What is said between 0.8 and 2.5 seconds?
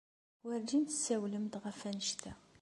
tessawlem-d ɣef wanect-a.